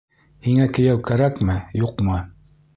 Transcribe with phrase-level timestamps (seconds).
[0.47, 2.21] Һиңә кейәү кәрәкме, юҡмы?